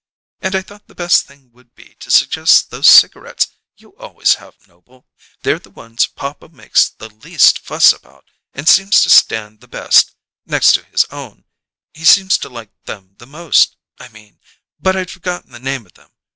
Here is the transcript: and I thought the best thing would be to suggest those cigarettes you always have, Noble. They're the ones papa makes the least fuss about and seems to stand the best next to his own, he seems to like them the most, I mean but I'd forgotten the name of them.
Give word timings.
and 0.41 0.55
I 0.55 0.63
thought 0.63 0.87
the 0.87 0.95
best 0.95 1.27
thing 1.27 1.51
would 1.51 1.75
be 1.75 1.93
to 1.99 2.09
suggest 2.09 2.71
those 2.71 2.87
cigarettes 2.87 3.49
you 3.77 3.95
always 3.97 4.33
have, 4.41 4.67
Noble. 4.67 5.05
They're 5.43 5.59
the 5.59 5.69
ones 5.69 6.07
papa 6.07 6.49
makes 6.49 6.89
the 6.89 7.09
least 7.11 7.59
fuss 7.59 7.93
about 7.93 8.25
and 8.51 8.67
seems 8.67 9.01
to 9.03 9.11
stand 9.11 9.59
the 9.61 9.67
best 9.67 10.15
next 10.43 10.71
to 10.71 10.83
his 10.85 11.05
own, 11.11 11.45
he 11.93 12.03
seems 12.03 12.39
to 12.39 12.49
like 12.49 12.71
them 12.85 13.13
the 13.19 13.27
most, 13.27 13.77
I 13.99 14.07
mean 14.09 14.39
but 14.79 14.95
I'd 14.97 15.11
forgotten 15.11 15.51
the 15.51 15.59
name 15.59 15.85
of 15.85 15.93
them. 15.93 16.09